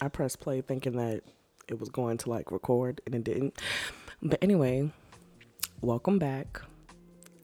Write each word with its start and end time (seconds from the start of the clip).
I 0.00 0.08
pressed 0.08 0.40
play 0.40 0.60
thinking 0.60 0.96
that 0.96 1.22
it 1.68 1.78
was 1.78 1.88
going 1.88 2.18
to 2.18 2.30
like 2.30 2.50
record 2.50 3.00
and 3.06 3.14
it 3.14 3.24
didn't. 3.24 3.60
But 4.22 4.38
anyway, 4.42 4.90
welcome 5.80 6.18
back 6.18 6.60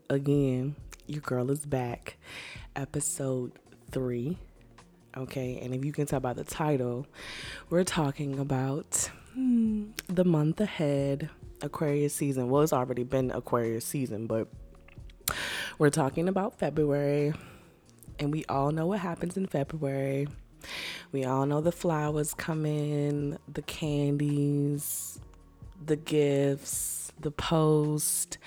again. 0.09 0.75
Your 1.07 1.21
girl 1.21 1.51
is 1.51 1.65
back. 1.65 2.17
Episode 2.77 3.53
three. 3.91 4.37
Okay, 5.17 5.59
and 5.63 5.75
if 5.75 5.85
you 5.85 5.93
can 5.93 6.07
tell 6.07 6.21
by 6.21 6.33
the 6.33 6.45
title, 6.45 7.07
we're 7.69 7.85
talking 7.85 8.39
about 8.39 9.11
hmm, 9.35 9.91
the 10.09 10.25
month 10.25 10.61
ahead, 10.61 11.31
Aquarius 11.63 12.15
season. 12.15 12.49
Well, 12.49 12.63
it's 12.63 12.73
already 12.73 13.03
been 13.03 13.31
Aquarius 13.33 13.85
season, 13.85 14.27
but 14.27 14.49
we're 15.79 15.91
talking 15.91 16.29
about 16.29 16.59
February, 16.59 17.33
and 18.21 18.31
we 18.33 18.45
all 18.49 18.71
know 18.71 18.87
what 18.87 19.01
happens 19.01 19.37
in 19.37 19.47
February. 19.47 20.29
We 21.13 21.25
all 21.25 21.45
know 21.47 21.61
the 21.61 21.73
flowers 21.73 22.35
come 22.35 22.65
in, 22.65 23.39
the 23.53 23.63
candies, 23.63 25.21
the 25.85 25.97
gifts, 25.97 27.13
the 27.21 27.33
post. 27.33 28.39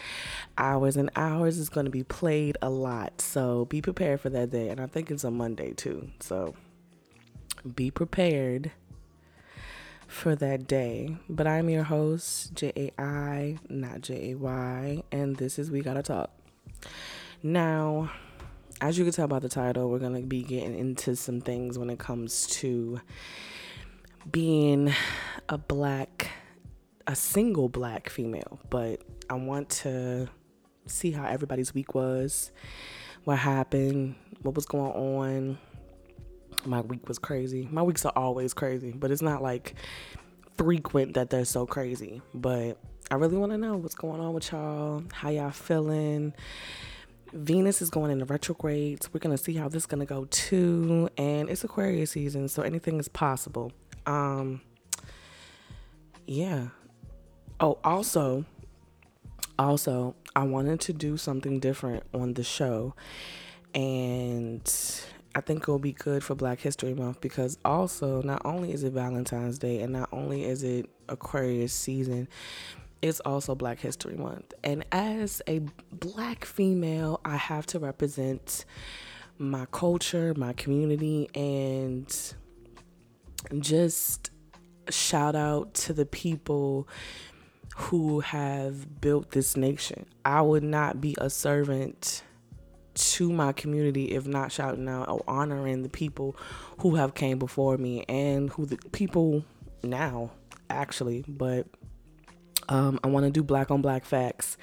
Hours 0.58 0.96
and 0.96 1.10
hours 1.16 1.58
is 1.58 1.70
going 1.70 1.86
to 1.86 1.92
be 1.92 2.04
played 2.04 2.58
a 2.62 2.70
lot. 2.70 3.20
So 3.20 3.66
be 3.66 3.82
prepared 3.82 4.22
for 4.22 4.30
that 4.30 4.50
day. 4.50 4.70
And 4.70 4.80
I 4.80 4.88
think 4.88 5.12
it's 5.12 5.24
a 5.24 5.32
Monday 5.32 5.74
too. 5.74 6.10
So 6.20 6.56
be 7.76 7.92
prepared 7.92 8.72
for 10.08 10.36
that 10.36 10.68
day. 10.68 11.18
But 11.28 11.48
I'm 11.48 11.70
your 11.70 11.84
host, 11.84 12.54
J 12.54 12.72
A 12.78 13.02
I, 13.02 13.58
not 13.68 14.02
J 14.02 14.32
A 14.32 14.36
Y. 14.36 15.04
And 15.12 15.36
this 15.36 15.60
is 15.60 15.70
We 15.70 15.82
Gotta 15.82 16.04
Talk. 16.04 16.32
Now, 17.42 18.12
as 18.84 18.98
you 18.98 19.06
can 19.06 19.14
tell 19.14 19.30
by 19.30 19.40
the 19.40 19.48
title, 19.48 19.90
we're 19.90 19.98
going 19.98 20.14
to 20.22 20.28
be 20.28 20.44
getting 20.44 20.78
into 20.78 21.16
some 21.16 21.40
things 21.40 21.80
when 21.80 21.90
it 21.90 22.00
comes 22.00 22.46
to 22.48 23.00
being 24.30 24.94
a 25.48 25.58
black, 25.58 26.30
a 27.08 27.16
single 27.16 27.70
black 27.70 28.10
female. 28.10 28.60
But 28.70 29.02
I 29.30 29.36
want 29.36 29.70
to 29.70 30.28
see 30.86 31.12
how 31.12 31.26
everybody's 31.26 31.74
week 31.74 31.96
was, 31.96 32.52
what 33.24 33.38
happened, 33.38 34.16
what 34.42 34.54
was 34.54 34.66
going 34.66 34.92
on. 34.92 35.58
My 36.66 36.82
week 36.82 37.08
was 37.08 37.20
crazy. 37.20 37.70
My 37.72 37.84
weeks 37.84 38.06
are 38.06 38.14
always 38.18 38.54
crazy, 38.54 38.92
but 38.92 39.12
it's 39.12 39.22
not 39.22 39.42
like 39.42 39.76
frequent 40.58 41.14
that 41.14 41.30
they're 41.30 41.46
so 41.46 41.66
crazy. 41.66 42.22
But 42.34 42.78
I 43.10 43.16
really 43.16 43.38
want 43.38 43.54
to 43.54 43.58
know 43.58 43.78
what's 43.78 43.96
going 43.96 44.20
on 44.20 44.34
with 44.34 44.52
y'all, 44.52 45.06
how 45.14 45.30
y'all 45.30 45.52
feeling 45.52 46.34
Venus 47.34 47.82
is 47.82 47.90
going 47.90 48.12
into 48.12 48.26
retrogrades. 48.26 49.12
We're 49.14 49.20
going 49.20 49.36
to 49.36 49.44
see 49.44 49.56
how 49.56 49.68
this 49.68 49.84
is 49.84 49.86
going 49.86 50.00
to 50.00 50.06
go 50.06 50.26
too. 50.26 51.10
And 51.18 51.50
it's 51.50 51.64
Aquarius 51.64 52.12
season, 52.12 52.48
so 52.48 52.62
anything 52.62 53.00
is 53.00 53.08
possible. 53.08 53.72
Um, 54.06 54.62
yeah. 56.28 56.68
Oh, 57.60 57.80
also, 57.84 58.46
also, 59.58 60.16
I 60.36 60.44
wanted 60.44 60.80
to 60.82 60.94
do 60.94 61.18
something 61.18 61.60
different 61.60 62.04
on 62.14 62.34
the 62.34 62.44
show. 62.44 62.96
And 63.74 64.62
I 65.36 65.42
think 65.42 65.64
it'll 65.64 65.80
be 65.80 65.94
good 65.94 66.24
for 66.24 66.36
Black 66.36 66.60
History 66.60 66.94
Month 66.94 67.22
because 67.22 67.58
also, 67.66 68.22
not 68.22 68.42
only 68.46 68.72
is 68.72 68.84
it 68.84 68.94
Valentine's 68.94 69.58
Day 69.58 69.82
and 69.82 69.94
not 69.94 70.10
only 70.12 70.44
is 70.44 70.64
it 70.64 70.88
Aquarius 71.10 71.74
season, 71.74 72.28
it's 73.04 73.20
also 73.20 73.54
Black 73.54 73.80
History 73.80 74.16
Month. 74.16 74.54
And 74.64 74.86
as 74.94 75.42
a 75.46 75.60
black 75.92 76.46
female, 76.46 77.20
I 77.26 77.36
have 77.36 77.66
to 77.68 77.80
represent 77.80 78.64
my 79.38 79.66
culture, 79.72 80.34
my 80.38 80.54
community, 80.54 81.30
and 81.36 82.08
just 83.60 84.32
shout 84.90 85.36
out 85.36 85.74
to 85.74 85.92
the 85.94 86.06
people 86.06 86.88
who 87.76 88.22
have 88.22 89.02
built 89.02 89.32
this 89.32 89.58
nation. 89.58 90.06
I 90.24 90.42
would 90.42 90.64
not 90.64 91.02
be 91.02 91.18
a 91.20 91.30
servant 91.30 92.24
to 92.94 93.34
my 93.34 93.52
community 93.52 94.12
if 94.12 94.28
not 94.28 94.52
shouting 94.52 94.88
out 94.88 95.10
or 95.10 95.22
honoring 95.28 95.84
the 95.84 95.90
people 95.90 96.38
who 96.80 96.96
have 96.96 97.16
came 97.16 97.38
before 97.38 97.78
me 97.78 98.06
and 98.08 98.50
who 98.52 98.66
the 98.66 98.78
people 98.92 99.44
now 99.82 100.30
actually 100.70 101.26
but 101.28 101.66
um, 102.70 103.00
I 103.04 103.08
want 103.08 103.26
to 103.26 103.32
do 103.32 103.44
black 103.44 103.72
on 103.72 103.82
black 103.82 104.06
facts. 104.06 104.58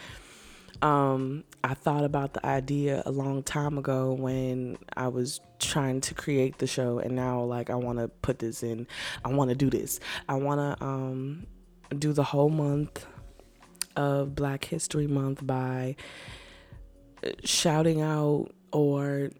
Um, 0.82 1.44
I 1.62 1.74
thought 1.74 2.04
about 2.04 2.32
the 2.32 2.44
idea 2.44 3.02
a 3.04 3.10
long 3.10 3.42
time 3.42 3.76
ago 3.76 4.14
when 4.14 4.78
I 4.96 5.08
was 5.08 5.40
trying 5.58 6.00
to 6.02 6.14
create 6.14 6.58
the 6.58 6.66
show, 6.66 6.98
and 6.98 7.14
now 7.14 7.42
like 7.42 7.68
I 7.68 7.74
want 7.74 7.98
to 7.98 8.08
put 8.08 8.38
this 8.38 8.62
in. 8.62 8.86
I 9.24 9.28
want 9.28 9.50
to 9.50 9.56
do 9.56 9.68
this. 9.68 10.00
I 10.28 10.36
want 10.36 10.78
to 10.78 10.84
um, 10.84 11.46
do 11.98 12.12
the 12.12 12.22
whole 12.22 12.48
month 12.48 13.06
of 13.96 14.34
Black 14.34 14.64
History 14.64 15.06
Month 15.06 15.46
by 15.46 15.96
shouting 17.44 18.00
out 18.00 18.48
or 18.72 19.30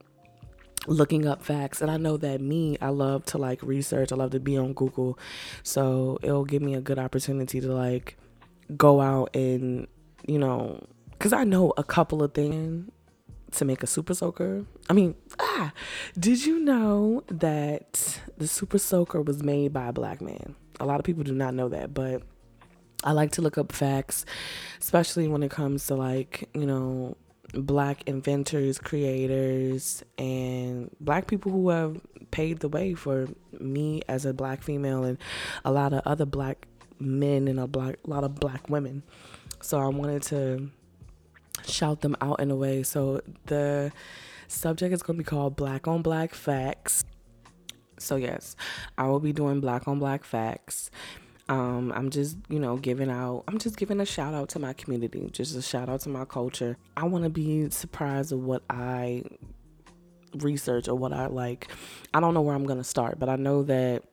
looking 0.87 1.27
up 1.27 1.43
facts 1.43 1.83
and 1.83 1.91
i 1.91 1.97
know 1.99 2.17
that 2.17 2.41
me 2.41 2.77
i 2.81 2.89
love 2.89 3.25
to 3.25 3.37
like 3.37 3.63
research 3.63 4.13
i 4.13 4.17
love 4.17 4.31
to 4.31 4.41
be 4.41 4.57
on 4.57 4.73
google 4.73 5.19
so 5.63 6.19
it'll 6.23 6.45
give 6.45 6.63
me 6.63 6.75
a 6.75 6.81
good 6.81 6.99
opportunity 6.99 7.61
to 7.61 7.73
like 7.73 8.17
go 8.77 9.01
out 9.01 9.35
and, 9.35 9.87
you 10.27 10.39
know, 10.39 10.85
because 11.13 11.33
I 11.33 11.45
know 11.45 11.73
a 11.77 11.85
couple 11.85 12.23
of 12.23 12.35
things 12.35 12.91
to 13.53 13.65
make 13.65 13.83
a 13.83 13.87
super 13.87 14.15
soaker. 14.15 14.65
I 14.89 14.93
mean, 14.93 15.15
ah, 15.39 15.73
did 16.19 16.45
you 16.45 16.61
know 16.61 17.25
that 17.29 18.21
the 18.39 18.47
super 18.47 18.79
soaker 18.79 19.21
was 19.21 19.43
made 19.43 19.73
by 19.73 19.89
a 19.89 19.93
black 19.93 20.21
man? 20.21 20.55
A 20.79 20.87
lot 20.87 21.01
of 21.01 21.05
people 21.05 21.25
do 21.25 21.35
not 21.35 21.55
know 21.55 21.69
that, 21.69 21.93
but 21.93 22.23
I 23.05 23.13
like 23.13 23.33
to 23.33 23.43
look 23.43 23.59
up 23.59 23.73
facts, 23.73 24.25
especially 24.81 25.29
when 25.29 25.43
it 25.43 25.51
comes 25.51 25.87
to 25.87 25.95
like, 25.95 26.49
you 26.55 26.67
know, 26.67 27.17
black 27.53 28.03
inventors, 28.07 28.79
creators, 28.79 30.05
and 30.19 30.95
black 31.01 31.27
people 31.27 31.51
who 31.51 31.69
have 31.71 32.01
paved 32.31 32.63
the 32.63 32.69
way 32.69 32.95
for 32.95 33.27
me 33.59 34.03
as 34.09 34.25
a 34.25 34.33
black 34.33 34.63
female 34.63 35.05
and 35.05 35.19
a 35.65 35.73
lot 35.73 35.93
of 35.93 36.03
other 36.07 36.25
black 36.27 36.67
men 37.01 37.49
and 37.49 37.59
a 37.59 37.67
black, 37.67 37.97
lot 38.07 38.25
of 38.25 38.37
black 38.37 38.69
women. 38.69 39.03
So 39.61 39.79
I 39.79 39.89
wanted 39.89 40.23
to 40.25 40.71
shout 41.67 42.01
them 42.01 42.17
out 42.21 42.41
in 42.41 42.51
a 42.51 42.57
way. 42.57 42.83
So 42.83 43.21
the 43.47 43.93
subject 44.49 44.93
is 44.93 45.03
going 45.03 45.19
to 45.19 45.25
be 45.25 45.29
called 45.29 45.57
Black 45.57 45.87
on 45.89 46.03
Black 46.03 46.35
Facts. 46.35 47.05
So 47.99 48.17
yes, 48.17 48.57
I 48.97 49.07
will 49.07 49.21
be 49.21 49.33
doing 49.33 49.61
Black 49.61 49.87
on 49.87 49.99
Black 49.99 50.25
Facts. 50.25 50.91
Um, 51.49 51.93
I'm 51.97 52.11
just, 52.11 52.37
you 52.49 52.61
know, 52.61 52.77
giving 52.77 53.11
out, 53.11 53.43
I'm 53.49 53.59
just 53.59 53.77
giving 53.77 54.01
a 54.01 54.07
shout 54.07 54.35
out 54.35 54.49
to 54.51 54.61
my 54.61 54.73
community, 54.73 55.29
just 55.33 55.57
a 55.57 55.63
shout 55.63 55.89
out 55.89 56.01
to 56.03 56.09
my 56.09 56.25
culture. 56.25 56.77
I 56.97 57.05
want 57.05 57.25
to 57.25 57.31
be 57.31 57.69
surprised 57.71 58.33
of 58.33 58.39
what 58.41 58.63
I 58.71 59.25
research 60.37 60.89
or 60.89 60.95
what 60.95 61.13
I 61.13 61.27
like. 61.27 61.69
I 62.15 62.21
don't 62.21 62.35
know 62.35 62.41
where 62.41 62.55
I'm 62.55 62.67
going 62.67 62.79
to 62.79 62.85
start, 62.85 63.19
but 63.19 63.29
I 63.29 63.35
know 63.35 63.65
that 63.65 64.05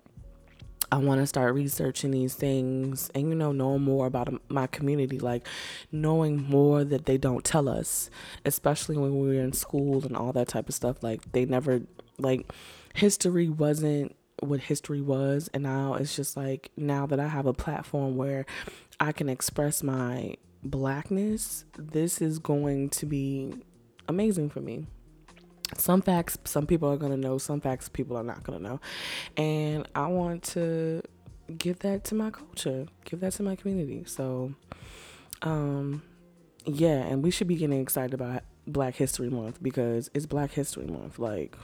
I 0.92 0.98
want 0.98 1.20
to 1.20 1.28
start 1.28 1.54
researching 1.54 2.12
these 2.12 2.34
things 2.34 3.12
and, 3.14 3.30
you 3.30 3.36
know, 3.36 3.52
knowing 3.52 3.82
more 3.82 4.06
about 4.06 4.42
my 4.50 4.68
community, 4.68 5.20
like 5.20 5.46
knowing 5.92 6.42
more 6.42 6.84
that 6.86 7.06
they 7.06 7.18
don't 7.18 7.44
tell 7.44 7.68
us, 7.68 8.10
especially 8.46 8.98
when 8.98 9.20
we 9.20 9.28
were 9.28 9.42
in 9.42 9.54
school 9.54 10.06
and 10.06 10.16
all 10.16 10.32
that 10.34 10.48
type 10.48 10.70
of 10.70 10.76
stuff. 10.76 11.04
Like, 11.04 11.32
they 11.34 11.46
never, 11.46 11.82
like, 12.18 12.52
history 12.94 13.50
wasn't 13.50 14.16
what 14.40 14.62
history 14.62 15.02
was. 15.02 15.50
And 15.54 15.64
now 15.64 15.96
it's 15.96 16.16
just 16.16 16.38
like, 16.38 16.72
now 16.78 17.06
that 17.08 17.20
I 17.20 17.28
have 17.28 17.46
a 17.46 17.54
platform 17.54 18.16
where 18.16 18.46
I 19.00 19.12
can 19.12 19.28
express 19.28 19.84
my 19.84 20.36
blackness, 20.64 21.66
this 21.78 22.22
is 22.22 22.40
going 22.40 22.90
to 22.92 23.06
be 23.06 23.54
amazing 24.08 24.50
for 24.50 24.62
me 24.62 24.88
some 25.76 26.02
facts 26.02 26.38
some 26.46 26.66
people 26.66 26.90
are 26.90 26.98
going 26.98 27.12
to 27.12 27.18
know 27.18 27.38
some 27.38 27.60
facts 27.60 27.90
people 27.90 28.16
are 28.18 28.24
not 28.24 28.44
going 28.44 28.58
to 28.58 28.64
know. 28.64 28.80
And 29.36 29.88
i 29.96 30.08
want 30.08 30.44
to 30.44 31.02
give 31.58 31.80
that 31.80 32.04
to 32.06 32.16
my 32.16 32.30
culture 32.30 32.88
give 33.06 33.20
that 33.22 33.34
to 33.34 33.44
my 33.44 33.56
community. 33.56 34.04
So 34.06 34.54
um 35.42 36.02
yeah 36.66 37.04
and 37.04 37.24
we 37.24 37.32
should 37.32 37.48
be 37.48 37.56
getting 37.56 37.80
excited 37.80 38.14
about 38.14 38.44
black 38.66 38.96
history 38.96 39.30
month 39.30 39.62
because 39.62 40.10
it's 40.14 40.26
black 40.26 40.52
history 40.52 40.86
month 40.86 41.20
like 41.20 41.56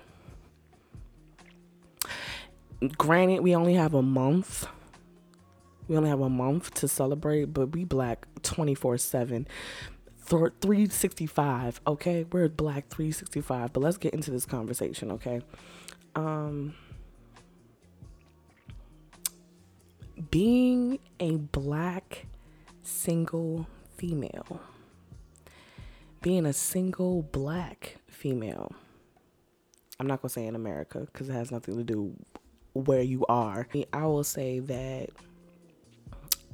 granted 2.98 3.42
we 3.42 3.56
only 3.56 3.74
have 3.76 3.94
a 3.94 4.02
month. 4.02 4.68
We 5.88 5.98
only 5.98 6.10
have 6.10 6.22
a 6.22 6.30
month 6.30 6.74
to 6.76 6.88
celebrate 6.88 7.54
but 7.54 7.74
we 7.74 7.84
black 7.84 8.26
24 8.44 8.98
7 8.98 9.48
365 10.24 11.82
okay? 11.86 12.26
We're 12.32 12.50
black 12.50 12.88
365 12.90 13.74
but 13.74 13.80
let's 13.82 13.98
get 13.98 14.14
into 14.14 14.32
this 14.32 14.46
conversation 14.46 15.12
okay? 15.12 15.42
Um 16.16 16.76
being 20.32 21.00
a 21.20 21.38
black 21.38 22.26
single 22.82 23.68
female. 23.98 24.62
Being 26.22 26.46
a 26.46 26.54
single 26.54 27.24
black 27.24 27.98
female. 28.08 28.72
I'm 30.00 30.08
not 30.08 30.22
gonna 30.22 30.30
say 30.30 30.46
in 30.46 30.56
america 30.56 31.00
because 31.12 31.30
it 31.30 31.34
has 31.34 31.52
nothing 31.52 31.78
to 31.78 31.84
do 31.84 32.16
where 32.74 33.02
you 33.02 33.26
are. 33.28 33.68
I 33.92 34.06
will 34.06 34.24
say 34.24 34.60
that 34.60 35.10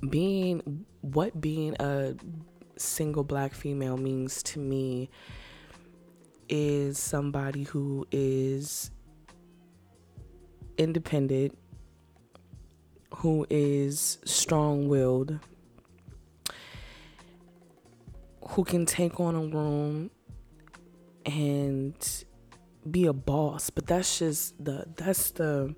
being 0.10 0.86
what 1.02 1.40
being 1.40 1.76
a 1.80 2.16
single 2.80 3.24
black 3.24 3.54
female 3.54 3.98
means 3.98 4.42
to 4.44 4.60
me 4.60 5.10
is 6.48 6.98
somebody 6.98 7.64
who 7.64 8.08
is 8.12 8.92
independent, 10.78 11.58
who 13.16 13.46
is 13.50 14.18
strong 14.26 14.88
willed, 14.88 15.40
who 18.50 18.64
can 18.64 18.86
take 18.86 19.20
on 19.20 19.36
a 19.36 19.42
room 19.42 20.10
and 21.26 22.26
be 22.90 23.06
a 23.06 23.14
boss. 23.14 23.70
But 23.70 23.86
that's 23.86 24.20
just 24.20 24.64
the 24.64 24.86
that's 24.96 25.32
the 25.32 25.76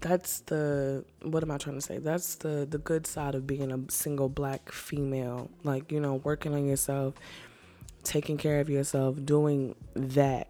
that's 0.00 0.40
the 0.40 1.04
what 1.22 1.42
am 1.42 1.50
I 1.50 1.58
trying 1.58 1.76
to 1.76 1.80
say? 1.80 1.98
That's 1.98 2.36
the 2.36 2.66
the 2.68 2.78
good 2.78 3.06
side 3.06 3.34
of 3.34 3.46
being 3.46 3.72
a 3.72 3.90
single 3.90 4.28
black 4.28 4.70
female. 4.70 5.50
Like, 5.64 5.90
you 5.90 6.00
know, 6.00 6.16
working 6.16 6.54
on 6.54 6.66
yourself, 6.66 7.14
taking 8.02 8.36
care 8.36 8.60
of 8.60 8.68
yourself, 8.68 9.16
doing 9.24 9.74
that 9.94 10.48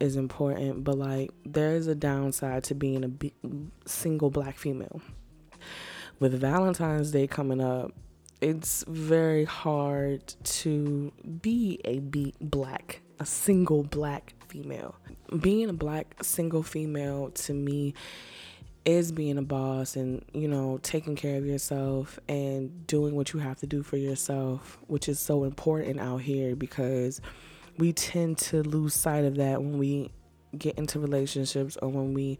is 0.00 0.16
important, 0.16 0.84
but 0.84 0.96
like 0.96 1.30
there 1.44 1.74
is 1.74 1.86
a 1.86 1.94
downside 1.94 2.64
to 2.64 2.74
being 2.74 3.04
a 3.04 3.08
b- 3.08 3.34
single 3.86 4.30
black 4.30 4.56
female. 4.58 5.00
With 6.20 6.34
Valentine's 6.34 7.12
Day 7.12 7.26
coming 7.26 7.60
up, 7.60 7.92
it's 8.40 8.84
very 8.88 9.44
hard 9.44 10.34
to 10.44 11.12
be 11.42 11.80
a 11.84 11.98
be 12.00 12.34
black, 12.40 13.00
a 13.18 13.26
single 13.26 13.82
black 13.82 14.34
female. 14.48 14.94
Being 15.40 15.68
a 15.68 15.74
black 15.74 16.22
single 16.22 16.62
female 16.62 17.30
to 17.30 17.52
me 17.52 17.94
is 18.84 19.12
being 19.12 19.36
a 19.36 19.42
boss 19.42 19.96
and 19.96 20.24
you 20.32 20.48
know 20.48 20.78
taking 20.82 21.14
care 21.14 21.36
of 21.36 21.44
yourself 21.44 22.18
and 22.26 22.86
doing 22.86 23.14
what 23.14 23.34
you 23.34 23.38
have 23.38 23.58
to 23.58 23.66
do 23.66 23.82
for 23.82 23.98
yourself 23.98 24.78
which 24.86 25.10
is 25.10 25.20
so 25.20 25.44
important 25.44 26.00
out 26.00 26.22
here 26.22 26.56
because 26.56 27.20
we 27.76 27.92
tend 27.92 28.38
to 28.38 28.62
lose 28.62 28.94
sight 28.94 29.26
of 29.26 29.36
that 29.36 29.60
when 29.60 29.78
we 29.78 30.10
get 30.56 30.78
into 30.78 30.98
relationships 30.98 31.76
or 31.82 31.90
when 31.90 32.14
we 32.14 32.38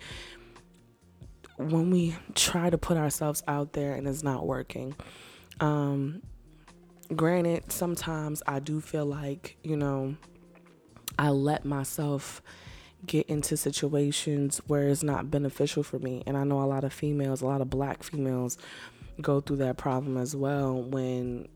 when 1.57 1.91
we 1.91 2.17
try 2.35 2.71
to 2.71 2.79
put 2.79 2.97
ourselves 2.97 3.43
out 3.47 3.75
there 3.75 3.93
and 3.93 4.09
it's 4.09 4.23
not 4.23 4.47
working 4.47 4.95
um 5.61 6.23
granted 7.15 7.71
sometimes 7.71 8.43
i 8.47 8.59
do 8.59 8.81
feel 8.81 9.05
like 9.05 9.59
you 9.63 9.77
know 9.77 10.17
i 11.19 11.29
let 11.29 11.65
myself 11.65 12.43
get 13.07 13.27
into 13.29 13.57
situations 13.57 14.61
where 14.67 14.89
it's 14.89 15.03
not 15.03 15.31
beneficial 15.31 15.83
for 15.83 15.99
me. 15.99 16.23
And 16.27 16.37
I 16.37 16.45
know 16.45 16.63
a 16.63 16.67
lot 16.67 16.85
of 16.85 16.93
females, 16.93 17.43
a 17.43 17.47
lot 17.47 17.61
of 17.61 17.71
black 17.71 18.03
females 18.03 18.59
go 19.21 19.41
through 19.41 19.57
that 19.57 19.77
problem 19.77 20.17
as 20.17 20.35
well 20.35 20.83
when 20.83 21.49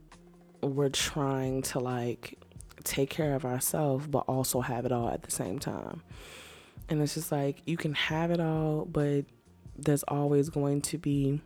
we're 0.62 0.88
trying 0.88 1.62
to 1.62 1.78
like 1.80 2.38
take 2.84 3.10
care 3.10 3.34
of 3.34 3.44
ourselves 3.44 4.06
but 4.08 4.24
also 4.26 4.60
have 4.60 4.84
it 4.84 4.92
all 4.92 5.08
at 5.08 5.22
the 5.22 5.30
same 5.30 5.58
time. 5.58 6.02
And 6.88 7.00
it's 7.00 7.14
just 7.14 7.32
like 7.32 7.62
you 7.64 7.76
can 7.76 7.94
have 7.94 8.30
it 8.30 8.40
all, 8.40 8.84
but 8.84 9.24
there's 9.76 10.02
always 10.04 10.48
going 10.48 10.82
to 10.82 10.98
be 10.98 11.40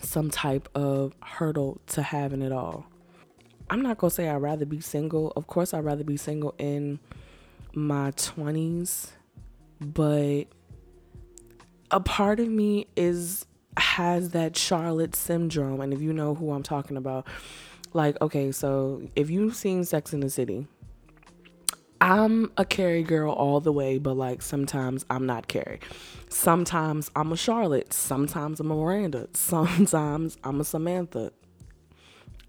some 0.00 0.30
type 0.30 0.68
of 0.74 1.14
hurdle 1.22 1.80
to 1.88 2.02
having 2.02 2.42
it 2.42 2.52
all. 2.52 2.86
I'm 3.72 3.80
not 3.80 3.96
gonna 3.96 4.10
say 4.10 4.28
I'd 4.28 4.36
rather 4.36 4.66
be 4.66 4.82
single. 4.82 5.32
Of 5.34 5.46
course, 5.46 5.72
I'd 5.72 5.86
rather 5.86 6.04
be 6.04 6.18
single 6.18 6.54
in 6.58 6.98
my 7.72 8.10
20s, 8.10 9.12
but 9.80 10.44
a 11.90 11.98
part 11.98 12.38
of 12.38 12.48
me 12.48 12.88
is 12.96 13.46
has 13.78 14.32
that 14.32 14.58
Charlotte 14.58 15.16
syndrome. 15.16 15.80
And 15.80 15.94
if 15.94 16.02
you 16.02 16.12
know 16.12 16.34
who 16.34 16.52
I'm 16.52 16.62
talking 16.62 16.98
about, 16.98 17.26
like, 17.94 18.20
okay, 18.20 18.52
so 18.52 19.08
if 19.16 19.30
you've 19.30 19.56
seen 19.56 19.84
Sex 19.84 20.12
in 20.12 20.20
the 20.20 20.28
City, 20.28 20.66
I'm 21.98 22.52
a 22.58 22.66
Carrie 22.66 23.02
girl 23.02 23.32
all 23.32 23.60
the 23.60 23.72
way, 23.72 23.96
but 23.96 24.18
like 24.18 24.42
sometimes 24.42 25.06
I'm 25.08 25.24
not 25.24 25.48
Carrie. 25.48 25.80
Sometimes 26.28 27.10
I'm 27.16 27.32
a 27.32 27.38
Charlotte. 27.38 27.94
Sometimes 27.94 28.60
I'm 28.60 28.70
a 28.70 28.74
Miranda. 28.74 29.28
Sometimes 29.32 30.36
I'm 30.44 30.60
a 30.60 30.64
Samantha. 30.64 31.32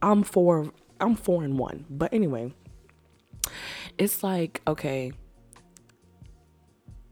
I'm 0.01 0.23
four. 0.23 0.73
I'm 1.03 1.15
four 1.15 1.43
and 1.43 1.59
one. 1.59 1.85
But 1.89 2.13
anyway, 2.13 2.53
it's 3.97 4.23
like, 4.23 4.61
okay, 4.67 5.11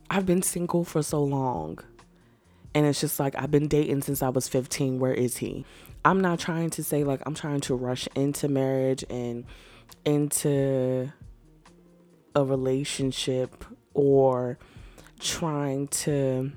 I've 0.10 0.26
been 0.26 0.42
single 0.42 0.84
for 0.84 1.04
so 1.04 1.24
long. 1.24 1.80
And 2.74 2.86
it's 2.86 3.02
just 3.02 3.20
like, 3.20 3.36
I've 3.38 3.52
been 3.52 3.68
dating 3.68 4.02
since 4.02 4.24
I 4.24 4.30
was 4.30 4.48
15. 4.48 5.00
Where 5.00 5.14
is 5.14 5.38
he? 5.38 5.66
I'm 6.04 6.20
not 6.20 6.40
trying 6.40 6.70
to 6.72 6.84
say 6.84 7.04
like 7.04 7.22
I'm 7.26 7.36
trying 7.36 7.60
to 7.62 7.76
rush 7.76 8.08
into 8.16 8.48
marriage 8.48 9.04
and 9.10 9.46
into 10.04 11.12
a 12.36 12.44
relationship 12.44 13.64
or 13.94 14.58
trying 15.20 15.88
to 15.90 16.52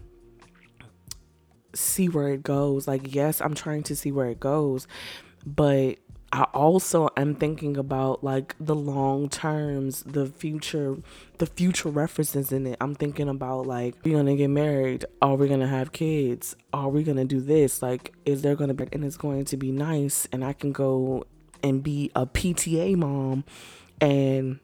see 1.74 2.08
where 2.08 2.28
it 2.28 2.42
goes. 2.42 2.88
Like, 2.88 3.14
yes, 3.14 3.40
I'm 3.40 3.54
trying 3.54 3.82
to 3.84 3.96
see 3.96 4.12
where 4.12 4.28
it 4.28 4.40
goes, 4.40 4.86
but 5.44 5.98
I 6.34 6.42
also 6.52 7.10
am 7.16 7.36
thinking 7.36 7.76
about 7.76 8.24
like 8.24 8.56
the 8.58 8.74
long 8.74 9.28
terms, 9.28 10.02
the 10.02 10.26
future, 10.26 10.96
the 11.38 11.46
future 11.46 11.88
references 11.88 12.50
in 12.50 12.66
it. 12.66 12.76
I'm 12.80 12.96
thinking 12.96 13.28
about 13.28 13.68
like, 13.68 13.94
we're 14.04 14.16
gonna 14.16 14.34
get 14.34 14.50
married? 14.50 15.04
Are 15.22 15.36
we 15.36 15.46
gonna 15.46 15.68
have 15.68 15.92
kids? 15.92 16.56
Are 16.72 16.88
we 16.88 17.04
gonna 17.04 17.24
do 17.24 17.40
this? 17.40 17.82
Like, 17.82 18.14
is 18.24 18.42
there 18.42 18.56
gonna 18.56 18.74
be, 18.74 18.88
and 18.90 19.04
it's 19.04 19.16
going 19.16 19.44
to 19.44 19.56
be 19.56 19.70
nice, 19.70 20.26
and 20.32 20.44
I 20.44 20.54
can 20.54 20.72
go 20.72 21.24
and 21.62 21.84
be 21.84 22.10
a 22.16 22.26
PTA 22.26 22.96
mom 22.96 23.44
and 24.00 24.58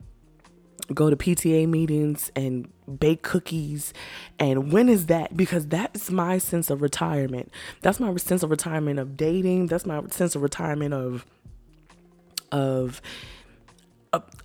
go 0.92 1.08
to 1.08 1.14
PTA 1.14 1.68
meetings 1.68 2.32
and 2.34 2.68
bake 2.98 3.22
cookies. 3.22 3.94
And 4.40 4.72
when 4.72 4.88
is 4.88 5.06
that? 5.06 5.36
Because 5.36 5.68
that's 5.68 6.10
my 6.10 6.38
sense 6.38 6.68
of 6.68 6.82
retirement. 6.82 7.52
That's 7.80 8.00
my 8.00 8.14
sense 8.16 8.42
of 8.42 8.50
retirement 8.50 8.98
of 8.98 9.16
dating. 9.16 9.66
That's 9.66 9.86
my 9.86 10.02
sense 10.08 10.34
of 10.34 10.42
retirement 10.42 10.94
of 10.94 11.26
of 12.52 13.00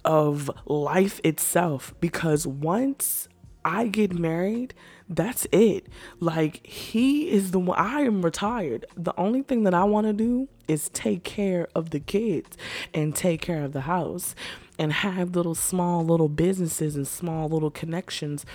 of 0.04 0.52
life 0.66 1.20
itself 1.24 1.94
because 2.00 2.46
once 2.46 3.28
I 3.66 3.88
get 3.88 4.14
married, 4.14 4.76
that's 5.10 5.48
it. 5.52 5.88
Like 6.20 6.66
he 6.66 7.32
is 7.32 7.50
the 7.52 7.60
one 7.60 7.80
I 7.80 8.02
am 8.02 8.22
retired. 8.22 8.86
The 8.96 9.14
only 9.20 9.42
thing 9.42 9.64
that 9.64 9.74
I 9.74 9.84
want 9.84 10.06
to 10.06 10.14
do 10.14 10.48
is 10.68 10.90
take 10.90 11.24
care 11.24 11.68
of 11.74 11.90
the 11.90 12.00
kids 12.00 12.58
and 12.94 13.16
take 13.16 13.42
care 13.42 13.64
of 13.64 13.74
the 13.74 13.82
house 13.82 14.36
and 14.78 14.92
have 14.92 15.36
little 15.36 15.56
small 15.56 16.04
little 16.04 16.30
businesses 16.30 16.96
and 16.96 17.08
small 17.08 17.48
little 17.48 17.72
connections 17.72 18.46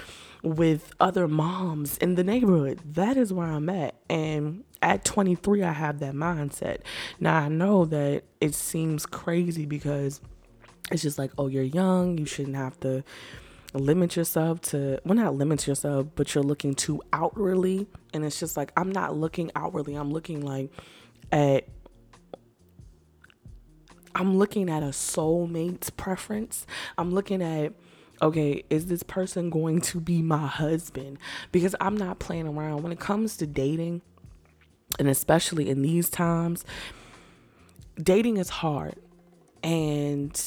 with 0.43 0.93
other 1.01 1.29
moms 1.29 1.99
in 1.99 2.15
the 2.15 2.25
neighborhood. 2.25 2.81
That 2.85 3.17
is 3.17 3.33
where 3.33 3.47
I'm 3.47 3.69
at. 3.69 3.95
And 4.09 4.65
at 4.83 5.05
23, 5.05 5.63
I 5.63 5.73
have 5.73 6.01
that 6.01 6.15
mindset. 6.15 6.79
Now, 7.19 7.39
I 7.39 7.49
know 7.49 7.85
that 7.87 8.25
it 8.41 8.55
seems 8.55 9.07
crazy 9.07 9.67
because 9.67 10.21
it's 10.91 11.03
just 11.03 11.19
like, 11.19 11.31
oh, 11.39 11.49
you're 11.49 11.63
young, 11.63 12.19
you 12.19 12.27
shouldn't 12.27 12.57
have 12.57 12.79
to 12.81 13.05
limit 13.73 14.17
yourself 14.17 14.61
to 14.61 14.99
well 15.05 15.15
not 15.15 15.35
limit 15.35 15.65
yourself 15.67 16.05
but 16.17 16.35
you're 16.35 16.43
looking 16.43 16.75
too 16.75 17.01
outwardly 17.13 17.87
and 18.13 18.25
it's 18.25 18.41
just 18.41 18.57
like 18.57 18.73
i'm 18.77 18.91
not 18.91 19.17
looking 19.17 19.49
outwardly 19.55 19.95
i'm 19.95 20.11
looking 20.11 20.45
like 20.45 20.71
at 21.31 21.69
i'm 24.15 24.37
looking 24.37 24.69
at 24.69 24.83
a 24.83 24.87
soulmate's 24.87 25.91
preference 25.91 26.67
i'm 26.99 27.13
looking 27.13 27.43
at 27.43 27.73
okay, 28.23 28.63
is 28.69 28.87
this 28.87 29.03
person 29.03 29.51
going 29.51 29.81
to 29.81 30.01
be 30.01 30.23
my 30.23 30.47
husband? 30.47 31.19
Because 31.53 31.75
I'm 31.81 31.97
not 31.97 32.19
playing 32.19 32.47
around. 32.47 32.83
When 32.83 32.93
it 32.93 33.01
comes 33.01 33.37
to 33.39 33.47
dating, 33.47 34.03
and 34.99 35.09
especially 35.09 35.69
in 35.69 35.83
these 35.83 36.11
times, 36.11 36.65
dating 38.03 38.37
is 38.37 38.49
hard. 38.49 38.97
And 39.63 40.41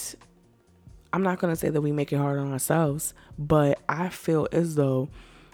I'm 1.12 1.24
not 1.24 1.40
going 1.40 1.54
to 1.54 1.60
say 1.60 1.70
that 1.70 1.82
we 1.82 1.92
make 1.92 2.12
it 2.12 2.18
hard 2.18 2.40
on 2.40 2.52
ourselves, 2.52 3.14
but 3.38 3.80
I 3.88 4.10
feel 4.10 4.48
as 4.52 4.76
though 4.76 5.10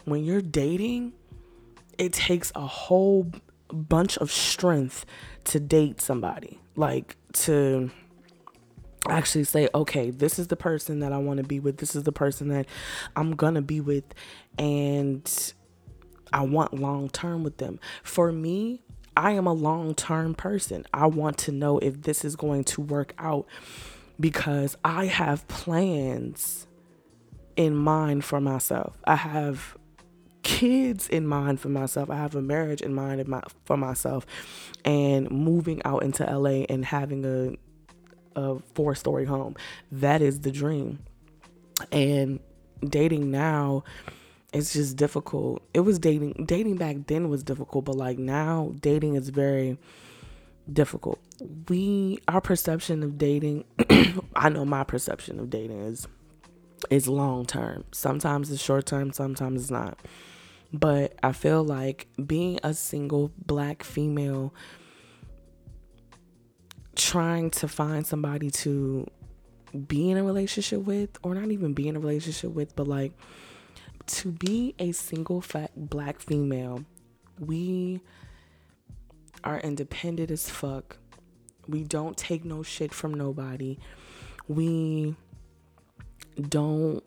when 0.06 0.24
you're 0.24 0.42
dating, 0.42 1.13
it 1.98 2.13
takes 2.13 2.51
a 2.56 2.66
whole 2.66 3.32
bunch 3.72 4.18
of 4.18 4.32
strength 4.32 5.06
to 5.46 5.60
date 5.60 6.01
somebody. 6.01 6.60
Like 6.75 7.18
to 7.33 7.91
actually 9.07 9.43
say, 9.43 9.69
okay, 9.74 10.12
this 10.12 10.39
is 10.39 10.48
the 10.48 10.55
person 10.55 11.00
that 11.00 11.13
I 11.13 11.17
want 11.17 11.38
to 11.38 11.43
be 11.43 11.59
with. 11.59 11.77
This 11.77 11.95
is 11.95 12.03
the 12.03 12.12
person 12.12 12.50
that 12.50 12.65
I'm 13.15 13.36
going 13.36 13.55
to 13.55 13.62
be 13.62 13.81
with. 13.81 14.03
And 14.57 15.53
I 16.33 16.43
want 16.43 16.74
long 16.74 17.09
term 17.09 17.43
with 17.43 17.57
them. 17.57 17.79
For 18.03 18.31
me, 18.31 18.81
I 19.15 19.31
am 19.31 19.48
a 19.48 19.53
long 19.53 19.95
term 19.95 20.36
person. 20.36 20.86
I 20.93 21.07
want 21.07 21.38
to 21.39 21.51
know 21.51 21.79
if 21.79 22.01
this 22.01 22.24
is 22.24 22.36
going 22.36 22.63
to 22.65 22.81
work 22.81 23.13
out 23.17 23.48
because 24.19 24.77
I 24.83 25.05
have 25.05 25.48
plans 25.48 26.67
in 27.55 27.75
mind 27.75 28.24
for 28.24 28.39
myself. 28.39 28.98
I 29.05 29.15
have 29.15 29.77
kids 30.50 31.08
in 31.08 31.27
mind 31.27 31.60
for 31.60 31.70
myself. 31.70 32.10
I 32.10 32.15
have 32.15 32.34
a 32.34 32.41
marriage 32.41 32.82
in 32.82 32.96
mind 32.96 33.25
my, 33.27 33.44
for 33.65 33.77
myself, 33.77 34.25
and 34.84 35.29
moving 35.29 35.79
out 35.86 36.01
into 36.01 36.25
LA 36.25 36.65
and 36.68 36.84
having 36.84 37.24
a 37.24 37.56
a 38.36 38.60
four 38.74 38.96
story 38.96 39.25
home. 39.25 39.56
That 39.91 40.22
is 40.24 40.41
the 40.41 40.51
dream. 40.51 41.00
And 41.91 42.39
dating 42.84 43.29
now 43.29 43.84
it's 44.51 44.74
just 44.74 44.98
difficult. 44.98 45.62
It 45.75 45.82
was 45.82 46.00
dating 46.00 46.46
dating 46.48 46.77
back 46.77 46.96
then 47.06 47.29
was 47.29 47.44
difficult, 47.44 47.86
but 47.86 47.96
like 47.96 48.18
now 48.18 48.74
dating 48.79 49.15
is 49.15 49.29
very 49.29 49.77
difficult. 50.72 51.20
We 51.68 52.20
our 52.27 52.41
perception 52.41 53.03
of 53.03 53.20
dating 53.20 53.65
I 54.36 54.50
know 54.50 54.65
my 54.65 54.84
perception 54.84 55.39
of 55.39 55.51
dating 55.51 55.82
is 55.82 56.08
is 56.89 57.08
long 57.08 57.46
term. 57.46 57.84
Sometimes 57.91 58.50
it's 58.50 58.63
short 58.63 58.88
term, 58.88 59.13
sometimes 59.13 59.62
it's 59.62 59.72
not. 59.72 60.00
But 60.71 61.15
I 61.23 61.31
feel 61.31 61.63
like 61.63 62.07
being 62.25 62.59
a 62.63 62.73
single 62.73 63.31
black 63.45 63.83
female 63.83 64.53
trying 66.95 67.49
to 67.49 67.67
find 67.67 68.05
somebody 68.05 68.51
to 68.51 69.07
be 69.88 70.11
in 70.11 70.17
a 70.17 70.23
relationship 70.23 70.81
with 70.81 71.09
or 71.23 71.33
not 71.33 71.49
even 71.51 71.73
be 71.73 71.88
in 71.88 71.95
a 71.95 71.99
relationship 71.99 72.51
with, 72.51 72.75
but 72.75 72.88
like 72.88 73.13
to 74.07 74.31
be 74.31 74.75
a 74.79 74.91
single 74.91 75.41
fat 75.41 75.71
black 75.75 76.19
female, 76.19 76.83
we 77.39 78.01
are 79.43 79.59
independent 79.59 80.31
as 80.31 80.49
fuck. 80.49 80.97
We 81.67 81.83
don't 81.83 82.17
take 82.17 82.43
no 82.43 82.63
shit 82.63 82.93
from 82.93 83.13
nobody. 83.13 83.77
We 84.47 85.15
don't 86.49 87.03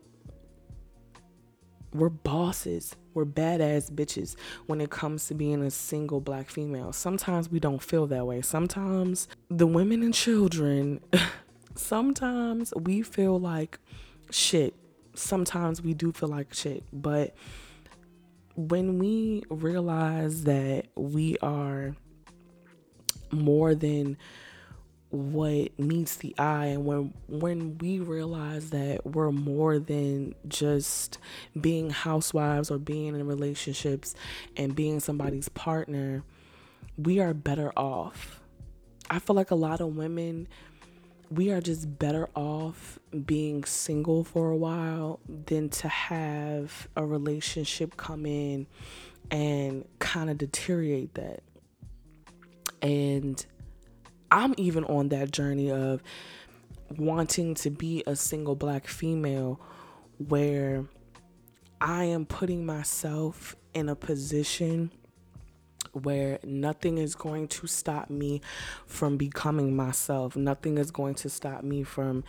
we're 1.94 2.08
bosses. 2.08 2.96
We're 3.14 3.26
badass 3.26 3.90
bitches 3.90 4.36
when 4.66 4.80
it 4.80 4.90
comes 4.90 5.26
to 5.26 5.34
being 5.34 5.62
a 5.62 5.70
single 5.70 6.20
black 6.20 6.48
female. 6.48 6.92
Sometimes 6.92 7.50
we 7.50 7.60
don't 7.60 7.82
feel 7.82 8.06
that 8.06 8.26
way. 8.26 8.40
Sometimes 8.40 9.28
the 9.50 9.66
women 9.66 10.02
and 10.02 10.14
children, 10.14 11.00
sometimes 11.74 12.72
we 12.74 13.02
feel 13.02 13.38
like 13.38 13.78
shit. 14.30 14.74
Sometimes 15.14 15.82
we 15.82 15.92
do 15.92 16.12
feel 16.12 16.30
like 16.30 16.54
shit. 16.54 16.84
But 16.92 17.34
when 18.56 18.98
we 18.98 19.42
realize 19.50 20.44
that 20.44 20.86
we 20.96 21.36
are 21.42 21.94
more 23.30 23.74
than 23.74 24.16
what 25.12 25.78
meets 25.78 26.16
the 26.16 26.34
eye 26.38 26.66
and 26.66 26.86
when 26.86 27.12
when 27.28 27.76
we 27.78 27.98
realize 27.98 28.70
that 28.70 29.06
we're 29.06 29.30
more 29.30 29.78
than 29.78 30.34
just 30.48 31.18
being 31.60 31.90
housewives 31.90 32.70
or 32.70 32.78
being 32.78 33.14
in 33.14 33.26
relationships 33.26 34.14
and 34.56 34.74
being 34.74 35.00
somebody's 35.00 35.50
partner 35.50 36.24
we 36.96 37.20
are 37.20 37.34
better 37.34 37.72
off. 37.76 38.40
I 39.10 39.18
feel 39.18 39.36
like 39.36 39.50
a 39.50 39.56
lot 39.56 39.80
of 39.80 39.96
women 39.96 40.48
we 41.30 41.50
are 41.50 41.62
just 41.62 41.98
better 41.98 42.28
off 42.34 42.98
being 43.24 43.64
single 43.64 44.22
for 44.22 44.50
a 44.50 44.56
while 44.56 45.18
than 45.46 45.70
to 45.70 45.88
have 45.88 46.88
a 46.94 47.06
relationship 47.06 47.96
come 47.96 48.26
in 48.26 48.66
and 49.30 49.86
kind 49.98 50.28
of 50.28 50.36
deteriorate 50.36 51.14
that. 51.14 51.42
And 52.82 53.44
I'm 54.32 54.54
even 54.56 54.84
on 54.84 55.10
that 55.10 55.30
journey 55.30 55.70
of 55.70 56.02
wanting 56.96 57.54
to 57.56 57.68
be 57.68 58.02
a 58.06 58.16
single 58.16 58.56
black 58.56 58.86
female 58.86 59.60
where 60.16 60.86
I 61.82 62.04
am 62.04 62.24
putting 62.24 62.64
myself 62.64 63.54
in 63.74 63.90
a 63.90 63.94
position 63.94 64.90
where 65.92 66.38
nothing 66.44 66.96
is 66.96 67.14
going 67.14 67.48
to 67.48 67.66
stop 67.66 68.08
me 68.08 68.40
from 68.86 69.18
becoming 69.18 69.76
myself. 69.76 70.34
Nothing 70.34 70.78
is 70.78 70.90
going 70.90 71.16
to 71.16 71.28
stop 71.28 71.62
me 71.62 71.82
from 71.82 72.24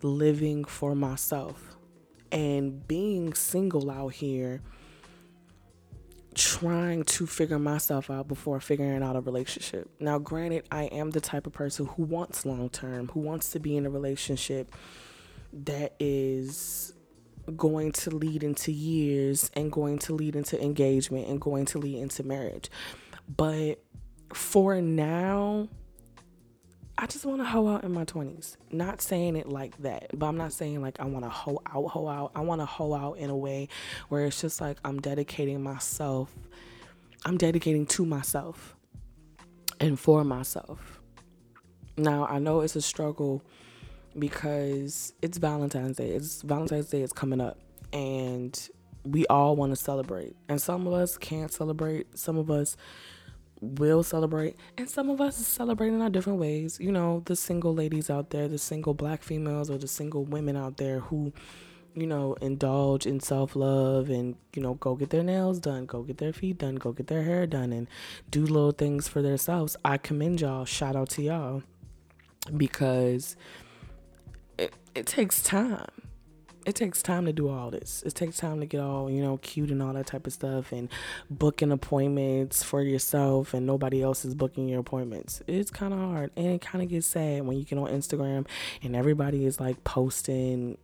living 0.00 0.64
for 0.64 0.94
myself. 0.94 1.76
And 2.32 2.88
being 2.88 3.34
single 3.34 3.90
out 3.90 4.14
here 4.14 4.62
trying 6.34 7.04
to 7.04 7.26
figure 7.26 7.58
myself 7.58 8.10
out 8.10 8.28
before 8.28 8.60
figuring 8.60 9.02
out 9.02 9.16
a 9.16 9.20
relationship. 9.20 9.90
Now, 10.00 10.18
granted, 10.18 10.64
I 10.70 10.84
am 10.84 11.10
the 11.10 11.20
type 11.20 11.46
of 11.46 11.52
person 11.52 11.86
who 11.86 12.02
wants 12.02 12.44
long 12.44 12.68
term, 12.68 13.08
who 13.08 13.20
wants 13.20 13.50
to 13.50 13.60
be 13.60 13.76
in 13.76 13.86
a 13.86 13.90
relationship 13.90 14.70
that 15.52 15.94
is 15.98 16.92
going 17.56 17.92
to 17.92 18.10
lead 18.10 18.42
into 18.42 18.72
years 18.72 19.50
and 19.54 19.70
going 19.70 19.98
to 19.98 20.14
lead 20.14 20.34
into 20.36 20.60
engagement 20.62 21.28
and 21.28 21.40
going 21.40 21.66
to 21.66 21.78
lead 21.78 21.98
into 21.98 22.22
marriage. 22.22 22.70
But 23.28 23.82
for 24.32 24.80
now, 24.80 25.68
I 27.04 27.06
just 27.06 27.26
want 27.26 27.42
to 27.42 27.44
hoe 27.44 27.68
out 27.68 27.84
in 27.84 27.92
my 27.92 28.06
20s. 28.06 28.56
Not 28.70 29.02
saying 29.02 29.36
it 29.36 29.46
like 29.46 29.76
that, 29.82 30.18
but 30.18 30.24
I'm 30.24 30.38
not 30.38 30.54
saying 30.54 30.80
like 30.80 30.98
I 31.00 31.04
want 31.04 31.26
to 31.26 31.28
hoe 31.28 31.60
out, 31.66 31.88
hoe 31.88 32.08
out. 32.08 32.32
I 32.34 32.40
want 32.40 32.62
to 32.62 32.64
hoe 32.64 32.94
out 32.94 33.18
in 33.18 33.28
a 33.28 33.36
way 33.36 33.68
where 34.08 34.24
it's 34.24 34.40
just 34.40 34.58
like 34.58 34.78
I'm 34.86 34.98
dedicating 35.00 35.62
myself, 35.62 36.34
I'm 37.26 37.36
dedicating 37.36 37.84
to 37.88 38.06
myself 38.06 38.74
and 39.80 40.00
for 40.00 40.24
myself. 40.24 41.02
Now, 41.98 42.24
I 42.24 42.38
know 42.38 42.62
it's 42.62 42.74
a 42.74 42.80
struggle 42.80 43.42
because 44.18 45.12
it's 45.20 45.36
Valentine's 45.36 45.98
Day. 45.98 46.08
It's 46.08 46.40
Valentine's 46.40 46.88
Day 46.88 47.02
is 47.02 47.12
coming 47.12 47.38
up 47.38 47.58
and 47.92 48.58
we 49.04 49.26
all 49.26 49.56
want 49.56 49.72
to 49.72 49.76
celebrate. 49.76 50.36
And 50.48 50.58
some 50.58 50.86
of 50.86 50.94
us 50.94 51.18
can't 51.18 51.52
celebrate. 51.52 52.16
Some 52.16 52.38
of 52.38 52.50
us 52.50 52.78
will 53.78 54.02
celebrate 54.02 54.56
and 54.78 54.88
some 54.88 55.10
of 55.10 55.20
us 55.20 55.36
celebrate 55.36 55.88
in 55.88 56.00
our 56.00 56.10
different 56.10 56.38
ways. 56.38 56.78
You 56.80 56.92
know 56.92 57.22
the 57.24 57.36
single 57.36 57.74
ladies 57.74 58.10
out 58.10 58.30
there 58.30 58.48
the 58.48 58.58
single 58.58 58.94
black 58.94 59.22
females 59.22 59.70
or 59.70 59.78
the 59.78 59.88
single 59.88 60.24
women 60.24 60.56
out 60.56 60.76
there 60.76 61.00
who 61.00 61.32
you 61.94 62.06
know 62.06 62.34
indulge 62.40 63.06
in 63.06 63.20
self-love 63.20 64.10
and 64.10 64.36
you 64.54 64.62
know 64.62 64.74
go 64.74 64.96
get 64.96 65.10
their 65.10 65.22
nails 65.22 65.60
done 65.60 65.86
go 65.86 66.02
get 66.02 66.18
their 66.18 66.32
feet 66.32 66.58
done 66.58 66.74
go 66.74 66.90
get 66.90 67.06
their 67.06 67.22
hair 67.22 67.46
done 67.46 67.72
and 67.72 67.86
do 68.30 68.42
little 68.44 68.72
things 68.72 69.08
for 69.08 69.22
themselves. 69.22 69.76
I 69.84 69.98
commend 69.98 70.40
y'all. 70.40 70.64
Shout 70.64 70.96
out 70.96 71.08
to 71.10 71.22
y'all. 71.22 71.62
Because 72.54 73.36
it, 74.58 74.74
it 74.94 75.06
takes 75.06 75.42
time 75.42 75.86
it 76.66 76.74
takes 76.74 77.02
time 77.02 77.26
to 77.26 77.32
do 77.32 77.48
all 77.48 77.70
this. 77.70 78.02
It 78.06 78.14
takes 78.14 78.38
time 78.38 78.60
to 78.60 78.66
get 78.66 78.80
all, 78.80 79.10
you 79.10 79.22
know, 79.22 79.38
cute 79.38 79.70
and 79.70 79.82
all 79.82 79.92
that 79.92 80.06
type 80.06 80.26
of 80.26 80.32
stuff 80.32 80.72
and 80.72 80.88
booking 81.30 81.72
appointments 81.72 82.62
for 82.62 82.82
yourself 82.82 83.54
and 83.54 83.66
nobody 83.66 84.02
else 84.02 84.24
is 84.24 84.34
booking 84.34 84.68
your 84.68 84.80
appointments. 84.80 85.42
It's 85.46 85.70
kind 85.70 85.92
of 85.92 86.00
hard 86.00 86.30
and 86.36 86.46
it 86.46 86.60
kind 86.60 86.82
of 86.82 86.88
gets 86.88 87.06
sad 87.06 87.44
when 87.46 87.58
you 87.58 87.64
get 87.64 87.78
on 87.78 87.88
Instagram 87.88 88.46
and 88.82 88.96
everybody 88.96 89.44
is 89.44 89.60
like 89.60 89.84
posting 89.84 90.78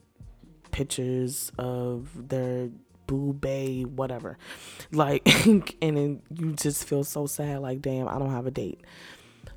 pictures 0.71 1.51
of 1.59 2.29
their 2.29 2.71
boo 3.07 3.33
bay 3.33 3.83
whatever. 3.83 4.39
Like 4.93 5.27
and 5.47 5.65
then 5.81 6.23
you 6.35 6.53
just 6.53 6.85
feel 6.85 7.05
so 7.05 7.27
sad 7.27 7.61
like 7.61 7.81
damn, 7.81 8.09
I 8.09 8.19
don't 8.19 8.31
have 8.31 8.47
a 8.47 8.51
date. 8.51 8.81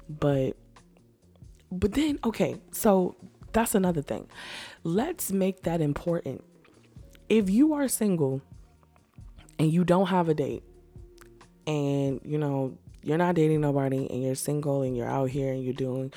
But 0.09 0.55
but 1.71 1.93
then 1.93 2.19
okay, 2.23 2.55
so 2.71 3.15
that's 3.53 3.75
another 3.75 4.01
thing. 4.01 4.27
Let's 4.83 5.31
make 5.31 5.63
that 5.63 5.79
important. 5.79 6.43
If 7.29 7.49
you 7.49 7.73
are 7.73 7.87
single 7.87 8.41
and 9.57 9.71
you 9.71 9.83
don't 9.83 10.07
have 10.07 10.27
a 10.27 10.33
date 10.33 10.63
and 11.65 12.19
you 12.25 12.37
know 12.37 12.77
you're 13.03 13.17
not 13.17 13.35
dating 13.35 13.61
nobody 13.61 14.07
and 14.09 14.23
you're 14.23 14.35
single 14.35 14.81
and 14.81 14.97
you're 14.97 15.07
out 15.07 15.29
here 15.29 15.53
and 15.53 15.63
you're 15.63 15.73
doing 15.73 16.11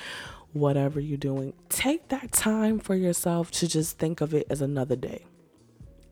whatever 0.53 0.99
you're 0.99 1.17
doing, 1.17 1.53
take 1.69 2.09
that 2.09 2.31
time 2.31 2.79
for 2.79 2.95
yourself 2.95 3.51
to 3.51 3.67
just 3.67 3.97
think 3.97 4.21
of 4.21 4.33
it 4.33 4.47
as 4.49 4.61
another 4.61 4.95
day. 4.95 5.25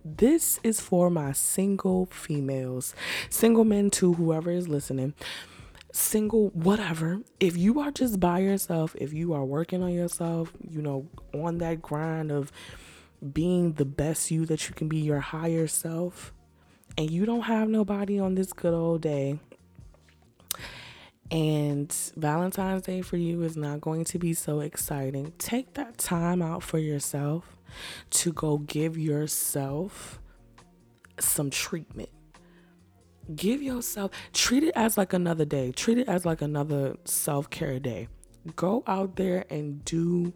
This 0.03 0.59
is 0.63 0.79
for 0.79 1.09
my 1.09 1.31
single 1.31 2.05
females, 2.05 2.93
single 3.29 3.65
men 3.65 3.89
too, 3.89 4.13
whoever 4.13 4.51
is 4.51 4.67
listening 4.67 5.15
single, 5.95 6.49
whatever, 6.49 7.21
if 7.39 7.55
you 7.55 7.79
are 7.79 7.91
just 7.91 8.19
by 8.19 8.39
yourself, 8.39 8.95
if 8.99 9.13
you 9.13 9.33
are 9.33 9.45
working 9.45 9.81
on 9.81 9.93
yourself, 9.93 10.53
you 10.69 10.81
know, 10.81 11.07
on 11.33 11.59
that 11.59 11.81
grind 11.81 12.31
of 12.31 12.51
being 13.33 13.73
the 13.73 13.85
best 13.85 14.29
you 14.29 14.45
that 14.45 14.67
you 14.67 14.75
can 14.75 14.87
be, 14.89 14.97
your 14.97 15.21
higher 15.21 15.67
self, 15.67 16.33
and 16.97 17.09
you 17.09 17.25
don't 17.25 17.41
have 17.41 17.69
nobody 17.69 18.19
on 18.19 18.35
this 18.35 18.51
good 18.51 18.73
old 18.73 19.01
day, 19.01 19.39
and 21.31 21.95
Valentine's 22.17 22.83
Day 22.83 23.01
for 23.01 23.17
you 23.17 23.41
is 23.41 23.55
not 23.55 23.81
going 23.81 24.03
to 24.05 24.19
be 24.19 24.33
so 24.33 24.59
exciting, 24.59 25.33
take 25.37 25.73
that 25.73 25.97
time 25.97 26.41
out 26.41 26.61
for 26.61 26.77
yourself 26.77 27.57
to 28.09 28.33
go 28.33 28.57
give 28.59 28.97
yourself 28.97 30.19
some 31.19 31.49
treatment 31.49 32.09
give 33.35 33.61
yourself 33.61 34.11
treat 34.33 34.63
it 34.63 34.73
as 34.75 34.97
like 34.97 35.13
another 35.13 35.45
day 35.45 35.71
treat 35.71 35.97
it 35.97 36.07
as 36.07 36.25
like 36.25 36.41
another 36.41 36.95
self-care 37.05 37.79
day 37.79 38.07
go 38.55 38.83
out 38.87 39.15
there 39.15 39.45
and 39.49 39.83
do 39.85 40.33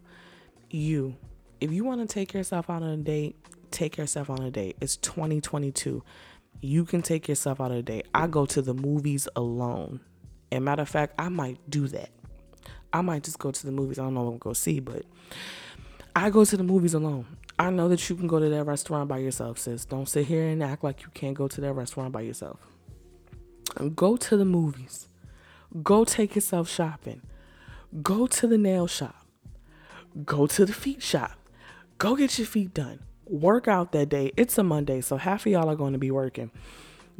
you 0.70 1.14
if 1.60 1.70
you 1.72 1.84
want 1.84 2.00
to 2.00 2.06
take 2.06 2.32
yourself 2.32 2.70
out 2.70 2.82
on 2.82 2.88
a 2.88 2.96
date 2.96 3.36
take 3.70 3.96
yourself 3.96 4.30
on 4.30 4.42
a 4.42 4.50
date 4.50 4.76
it's 4.80 4.96
2022 4.96 6.02
You 6.62 6.84
can 6.84 7.00
take 7.02 7.28
yourself 7.28 7.60
out 7.60 7.70
the 7.70 7.82
day. 7.82 8.02
I 8.14 8.26
go 8.26 8.44
to 8.46 8.60
the 8.60 8.74
movies 8.74 9.28
alone. 9.34 10.00
And 10.52 10.64
matter 10.64 10.82
of 10.82 10.88
fact, 10.88 11.14
I 11.18 11.28
might 11.28 11.58
do 11.70 11.88
that. 11.88 12.10
I 12.92 13.00
might 13.02 13.22
just 13.22 13.38
go 13.38 13.50
to 13.50 13.66
the 13.66 13.72
movies. 13.72 13.98
I 13.98 14.02
don't 14.02 14.14
know 14.14 14.22
what 14.22 14.32
I'm 14.32 14.38
gonna 14.38 14.50
go 14.50 14.52
see, 14.52 14.80
but 14.80 15.04
I 16.14 16.28
go 16.28 16.44
to 16.44 16.56
the 16.56 16.64
movies 16.64 16.92
alone. 16.92 17.26
I 17.58 17.70
know 17.70 17.88
that 17.88 18.10
you 18.10 18.16
can 18.16 18.26
go 18.26 18.38
to 18.38 18.48
that 18.48 18.64
restaurant 18.64 19.08
by 19.08 19.18
yourself, 19.18 19.58
sis. 19.58 19.84
Don't 19.84 20.08
sit 20.08 20.26
here 20.26 20.46
and 20.46 20.62
act 20.62 20.82
like 20.82 21.02
you 21.02 21.08
can't 21.14 21.34
go 21.34 21.46
to 21.48 21.60
that 21.60 21.72
restaurant 21.72 22.12
by 22.12 22.22
yourself. 22.22 22.58
Go 23.94 24.16
to 24.16 24.36
the 24.36 24.44
movies. 24.44 25.08
Go 25.82 26.04
take 26.04 26.34
yourself 26.34 26.68
shopping. 26.68 27.22
Go 28.02 28.26
to 28.26 28.46
the 28.46 28.58
nail 28.58 28.86
shop. 28.86 29.26
Go 30.24 30.46
to 30.46 30.66
the 30.66 30.72
feet 30.72 31.02
shop. 31.02 31.32
Go 31.98 32.16
get 32.16 32.38
your 32.38 32.46
feet 32.46 32.74
done. 32.74 33.00
Work 33.26 33.68
out 33.68 33.92
that 33.92 34.08
day. 34.08 34.32
It's 34.36 34.58
a 34.58 34.64
Monday, 34.64 35.00
so 35.00 35.16
half 35.16 35.46
of 35.46 35.52
y'all 35.52 35.68
are 35.68 35.76
going 35.76 35.92
to 35.92 35.98
be 35.98 36.10
working. 36.10 36.50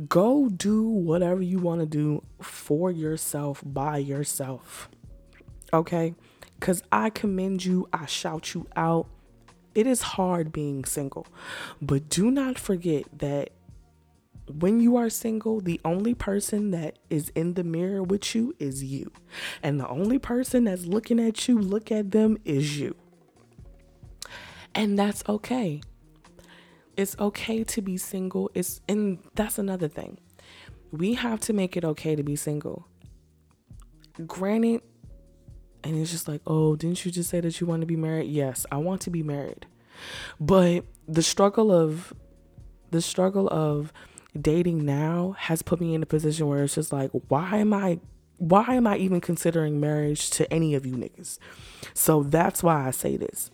Go 0.09 0.49
do 0.49 0.83
whatever 0.89 1.43
you 1.43 1.59
want 1.59 1.81
to 1.81 1.87
do 1.87 2.23
for 2.41 2.91
yourself 2.91 3.63
by 3.65 3.99
yourself. 3.99 4.89
Okay? 5.73 6.15
Because 6.59 6.83
I 6.91 7.11
commend 7.11 7.65
you, 7.65 7.89
I 7.93 8.07
shout 8.07 8.55
you 8.55 8.67
out. 8.75 9.07
It 9.75 9.87
is 9.87 10.03
hard 10.03 10.53
being 10.53 10.85
single, 10.85 11.27
but 11.81 12.09
do 12.09 12.31
not 12.31 12.59
forget 12.59 13.05
that 13.19 13.51
when 14.55 14.81
you 14.81 14.97
are 14.97 15.11
single, 15.11 15.61
the 15.61 15.81
only 15.85 16.15
person 16.15 16.71
that 16.71 16.99
is 17.09 17.31
in 17.35 17.55
the 17.55 17.65
mirror 17.65 18.03
with 18.03 18.35
you 18.35 18.55
is 18.59 18.83
you. 18.83 19.11
And 19.63 19.79
the 19.79 19.89
only 19.89 20.19
person 20.19 20.65
that's 20.65 20.87
looking 20.87 21.21
at 21.21 21.49
you, 21.49 21.59
look 21.59 21.91
at 21.93 22.11
them, 22.11 22.39
is 22.45 22.79
you. 22.79 22.97
And 24.75 24.99
that's 24.99 25.23
okay. 25.29 25.81
It's 26.97 27.17
okay 27.19 27.65
to 27.65 27.83
be 27.83 27.97
single. 27.97 28.51
It's 28.55 28.81
and 28.89 29.19
that's 29.35 29.59
another 29.59 29.89
thing. 29.89 30.19
We 30.93 31.15
have 31.15 31.41
to 31.41 31.53
make 31.53 31.77
it 31.77 31.85
okay 31.85 32.15
to 32.17 32.23
be 32.23 32.37
single. 32.37 32.87
Granted, 34.27 34.83
and 35.83 35.97
it's 35.97 36.11
just 36.11 36.29
like, 36.29 36.43
oh, 36.47 36.77
didn't 36.77 37.05
you 37.05 37.11
just 37.11 37.31
say 37.31 37.41
that 37.41 37.61
you 37.61 37.67
want 37.67 37.81
to 37.81 37.87
be 37.87 37.97
married? 37.97 38.31
Yes, 38.31 38.67
I 38.71 38.77
want 38.77 39.01
to 39.03 39.11
be 39.11 39.23
married. 39.23 39.67
But 40.39 40.85
the 41.09 41.23
struggle 41.23 41.73
of 41.73 42.13
the 42.91 43.01
struggle 43.01 43.49
of 43.49 43.93
dating 44.39 44.85
now 44.85 45.35
has 45.39 45.63
put 45.63 45.81
me 45.81 45.95
in 45.95 46.03
a 46.03 46.07
position 46.07 46.47
where 46.47 46.65
it's 46.65 46.75
just 46.75 46.93
like, 46.93 47.11
why 47.29 47.59
am 47.59 47.73
I 47.73 48.01
why 48.39 48.75
am 48.75 48.87
I 48.87 48.97
even 48.97 49.21
considering 49.21 49.81
marriage 49.81 50.31
to 50.31 50.51
any 50.51 50.75
of 50.75 50.87
you 50.87 50.95
niggas? 50.95 51.39
So 51.93 52.23
that's 52.23 52.63
why 52.63 52.87
I 52.87 52.91
say 52.91 53.19
this. 53.19 53.51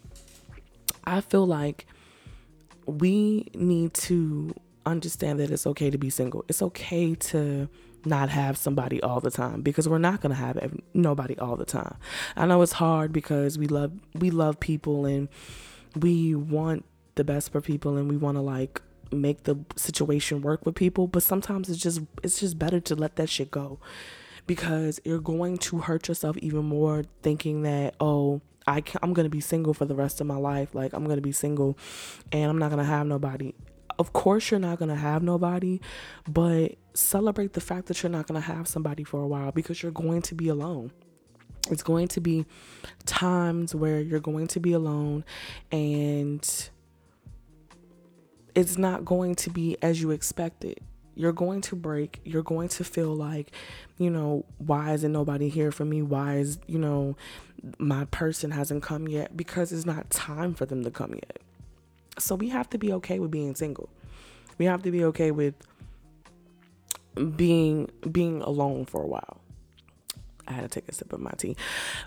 I 1.05 1.21
feel 1.21 1.45
like 1.45 1.87
we 2.87 3.49
need 3.53 3.95
to 3.95 4.55
understand 4.85 5.41
that 5.41 5.51
it's 5.51 5.67
okay 5.67 5.91
to 5.91 5.99
be 5.99 6.09
single. 6.09 6.45
It's 6.49 6.63
okay 6.63 7.17
to 7.17 7.69
not 8.05 8.29
have 8.29 8.57
somebody 8.57 9.03
all 9.03 9.21
the 9.21 9.31
time 9.33 9.61
because 9.61 9.89
we're 9.89 9.99
not 9.99 10.21
going 10.21 10.31
to 10.31 10.37
have 10.37 10.81
nobody 10.95 11.37
all 11.39 11.57
the 11.57 11.65
time. 11.65 11.97
I 12.37 12.47
know 12.47 12.63
it's 12.63 12.73
hard 12.73 13.13
because 13.13 13.59
we 13.59 13.67
love 13.67 13.93
we 14.15 14.31
love 14.31 14.61
people 14.61 15.05
and 15.05 15.29
we 15.97 16.37
want 16.37 16.85
the 17.17 17.25
best 17.25 17.51
for 17.51 17.61
people 17.61 17.97
and 17.97 18.09
we 18.09 18.17
want 18.17 18.37
to 18.37 18.41
like 18.43 18.81
make 19.13 19.45
the 19.45 19.57
situation 19.77 20.43
work 20.43 20.67
with 20.67 20.75
people, 20.75 21.07
but 21.07 21.23
sometimes 21.23 21.69
it's 21.69 21.81
just 21.81 22.01
it's 22.23 22.41
just 22.41 22.59
better 22.59 22.81
to 22.81 22.95
let 22.95 23.17
that 23.17 23.29
shit 23.29 23.51
go 23.51 23.79
because 24.47 25.01
you're 25.05 25.21
going 25.21 25.59
to 25.59 25.79
hurt 25.79 26.09
yourself 26.09 26.37
even 26.39 26.65
more 26.65 27.05
thinking 27.23 27.63
that 27.63 27.95
oh 28.01 28.41
I 28.69 28.81
can, 28.81 28.99
I'm 29.03 29.13
gonna 29.13 29.29
be 29.29 29.41
single 29.41 29.75
for 29.75 29.85
the 29.85 29.95
rest 29.95 30.21
of 30.21 30.27
my 30.27 30.37
life. 30.37 30.75
Like 30.75 30.93
I'm 30.93 31.05
gonna 31.07 31.21
be 31.21 31.33
single, 31.33 31.79
and 32.33 32.51
I'm 32.51 32.59
not 32.59 32.71
gonna 32.71 32.85
have 32.85 33.07
nobody 33.07 33.53
of 33.99 34.13
course 34.13 34.51
you're 34.51 34.61
not 34.61 34.79
to 34.79 34.95
have 34.95 35.23
nobody, 35.23 35.81
but 36.29 36.77
celebrate 36.95 37.53
the 37.55 37.61
fact 37.61 37.87
that 37.87 38.03
you're 38.03 38.11
not 38.11 38.27
to 38.41 38.41
have 38.41 38.69
somebody 38.69 39.05
for 39.05 39.23
a 39.23 39.27
while 39.27 39.53
because 39.53 39.83
you're 39.83 39.93
going 39.93 40.23
to 40.23 40.35
be 40.35 40.49
alone. 40.49 40.93
It's 41.71 41.83
going 41.83 42.09
to 42.09 42.21
be 42.21 42.47
times 43.07 43.75
where 43.75 44.01
you're 44.01 44.21
going 44.21 44.47
to 44.49 44.61
be 44.61 44.73
alone 44.73 45.25
and 45.73 46.71
it's 48.57 48.79
not 48.79 49.05
going 49.05 49.35
to 49.37 49.51
be 49.51 49.77
as 49.83 50.01
you 50.01 50.11
expected. 50.11 50.81
You're 51.15 51.33
going 51.33 51.61
to 51.63 51.77
break. 51.77 52.21
You're 52.25 52.43
going 52.43 52.69
to 52.71 52.85
feel 52.85 53.15
like, 53.15 53.53
you 53.99 54.11
know, 54.11 54.45
why 54.59 54.93
isn't 54.95 55.13
nobody 55.13 55.49
here 55.49 55.71
for 55.71 55.85
me? 55.85 56.03
Why 56.03 56.39
is, 56.39 56.59
you 56.67 56.79
know, 56.79 57.17
my 57.79 58.07
person 58.07 58.51
hasn't 58.51 58.83
come 58.83 59.09
yet? 59.09 59.37
Because 59.37 59.73
it's 59.73 59.87
not 59.87 60.11
time 60.11 60.55
for 60.55 60.67
them 60.67 60.83
to 60.85 60.91
come 60.91 61.13
yet. 61.13 61.39
So 62.19 62.35
we 62.35 62.49
have 62.49 62.69
to 62.71 62.79
be 62.79 62.93
okay 62.95 63.19
with 63.19 63.31
being 63.31 63.55
single. 63.55 63.91
We 64.59 64.65
have 64.65 64.83
to 64.83 64.91
be 64.91 65.05
okay 65.05 65.31
with 65.31 65.55
being 67.37 67.91
being 68.11 68.41
alone 68.43 68.87
for 68.87 69.03
a 69.03 69.07
while. 69.07 69.41
I 70.49 70.53
had 70.53 70.63
to 70.63 70.69
take 70.69 70.89
a 70.89 70.93
sip 70.93 71.13
of 71.13 71.21
my 71.21 71.33
tea. 71.37 71.57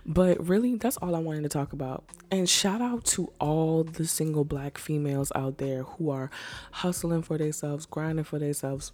But 0.06 0.48
really, 0.48 0.76
that's 0.76 0.98
all 0.98 1.16
I 1.16 1.20
wanted 1.20 1.44
to 1.44 1.50
talk 1.50 1.74
about. 1.74 2.06
And 2.32 2.50
shout 2.50 2.82
out 2.82 3.06
to 3.06 3.32
all 3.40 3.84
the 3.84 4.06
single 4.06 4.46
black 4.46 4.78
females 4.78 5.32
out 5.36 5.58
there 5.58 5.84
who 5.84 6.10
are 6.10 6.30
hustling 6.72 7.24
for 7.24 7.38
themselves, 7.38 7.86
grinding 7.86 8.26
for 8.26 8.40
themselves, 8.40 8.92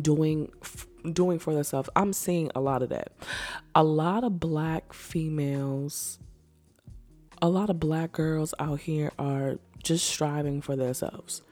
doing 0.00 0.50
doing 1.12 1.38
for 1.38 1.54
themselves. 1.54 1.88
I'm 1.96 2.12
seeing 2.12 2.50
a 2.54 2.60
lot 2.60 2.82
of 2.82 2.90
that. 2.90 3.12
A 3.74 3.82
lot 3.82 4.24
of 4.24 4.38
black 4.38 4.92
females, 4.92 6.18
a 7.40 7.48
lot 7.48 7.70
of 7.70 7.80
black 7.80 8.12
girls 8.12 8.54
out 8.58 8.80
here 8.80 9.12
are 9.18 9.58
just 9.82 10.06
striving 10.06 10.60
for 10.62 10.76
themselves. 10.76 11.42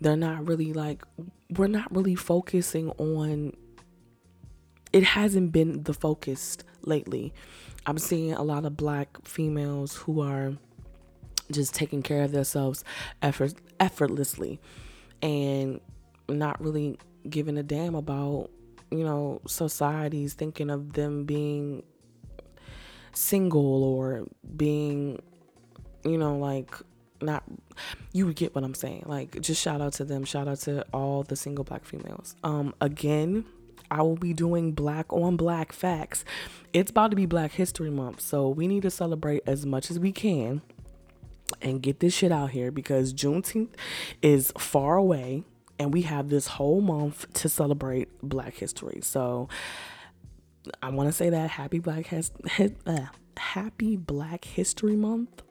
They're 0.00 0.16
not 0.16 0.46
really 0.46 0.72
like, 0.72 1.04
we're 1.50 1.68
not 1.68 1.94
really 1.94 2.14
focusing 2.14 2.90
on, 2.92 3.56
it 4.92 5.02
hasn't 5.02 5.52
been 5.52 5.82
the 5.84 5.94
focus 5.94 6.58
lately. 6.82 7.32
I'm 7.86 7.98
seeing 7.98 8.32
a 8.32 8.42
lot 8.42 8.64
of 8.64 8.76
black 8.76 9.24
females 9.26 9.96
who 9.96 10.20
are 10.20 10.54
just 11.50 11.74
taking 11.74 12.02
care 12.02 12.22
of 12.22 12.32
themselves 12.32 12.84
effort, 13.22 13.54
effortlessly 13.78 14.60
and 15.22 15.80
not 16.28 16.60
really 16.60 16.98
giving 17.28 17.58
a 17.58 17.62
damn 17.62 17.94
about, 17.94 18.50
you 18.90 19.04
know, 19.04 19.40
society's 19.46 20.34
thinking 20.34 20.70
of 20.70 20.92
them 20.92 21.24
being 21.24 21.82
single 23.12 23.84
or 23.84 24.26
being, 24.56 25.20
you 26.04 26.18
know, 26.18 26.36
like 26.36 26.74
not 27.22 27.44
you 28.12 28.26
would 28.26 28.36
get 28.36 28.54
what 28.54 28.64
I'm 28.64 28.74
saying. 28.74 29.04
Like 29.06 29.40
just 29.40 29.60
shout 29.60 29.80
out 29.80 29.94
to 29.94 30.04
them. 30.04 30.24
Shout 30.24 30.48
out 30.48 30.60
to 30.60 30.84
all 30.92 31.22
the 31.22 31.36
single 31.36 31.64
black 31.64 31.84
females. 31.84 32.36
Um 32.44 32.74
again, 32.80 33.44
I 33.90 34.02
will 34.02 34.16
be 34.16 34.32
doing 34.32 34.72
black 34.72 35.12
on 35.12 35.36
black 35.36 35.72
facts. 35.72 36.24
It's 36.72 36.90
about 36.90 37.10
to 37.10 37.16
be 37.16 37.26
Black 37.26 37.52
History 37.52 37.90
Month, 37.90 38.20
so 38.20 38.48
we 38.48 38.68
need 38.68 38.82
to 38.82 38.90
celebrate 38.90 39.42
as 39.46 39.66
much 39.66 39.90
as 39.90 39.98
we 39.98 40.12
can 40.12 40.62
and 41.60 41.82
get 41.82 42.00
this 42.00 42.14
shit 42.14 42.30
out 42.30 42.50
here 42.50 42.70
because 42.70 43.12
Juneteenth 43.12 43.74
is 44.22 44.52
far 44.56 44.96
away 44.96 45.42
and 45.78 45.92
we 45.92 46.02
have 46.02 46.28
this 46.28 46.46
whole 46.46 46.80
month 46.80 47.32
to 47.32 47.48
celebrate 47.48 48.08
Black 48.22 48.54
history. 48.54 49.00
So 49.02 49.48
I 50.82 50.90
want 50.90 51.08
to 51.08 51.12
say 51.12 51.30
that 51.30 51.50
happy 51.50 51.78
Black 51.78 52.06
has 52.06 52.30
uh, 52.86 53.06
happy 53.36 53.96
Black 53.96 54.44
History 54.44 54.96
Month 54.96 55.42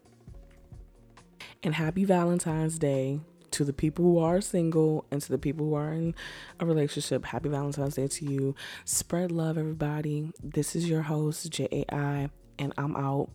and 1.64 1.74
happy 1.74 2.06
Valentine's 2.06 2.80
Day 2.80 3.20
to 3.52 3.64
the 3.64 3.74
people 3.74 4.06
who 4.06 4.20
are 4.20 4.42
single 4.42 5.06
and 5.12 5.22
to 5.22 5.30
the 5.30 5.38
people 5.38 5.68
who 5.68 5.76
are 5.76 5.94
in 5.94 6.16
a 6.60 6.66
relationship. 6.66 7.26
Happy 7.26 7.50
Valentine's 7.50 7.96
Day 7.96 8.08
to 8.08 8.26
you. 8.26 8.56
Spread 8.86 9.32
love, 9.32 9.58
everybody. 9.58 10.32
This 10.42 10.76
is 10.76 10.90
your 10.90 11.04
host, 11.04 11.50
J 11.52 11.68
A 11.72 11.96
I, 11.96 12.30
and 12.58 12.74
I'm 12.78 12.96
out. 12.96 13.30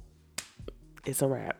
It's 1.05 1.22
a 1.22 1.29
wrap. 1.29 1.59